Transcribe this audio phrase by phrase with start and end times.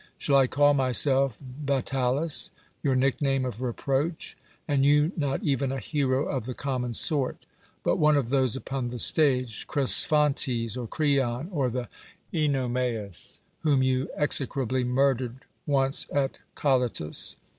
[0.17, 2.49] Shall I call myself Batalus,
[2.81, 4.35] your nickname of reproach,
[4.67, 7.45] and you not even a hero of the common sort,
[7.83, 11.87] but one of those upon the stage, Cresphontes or Creon, or the
[12.33, 17.35] CEnomaus whom you execrably murdered once at Colyttus?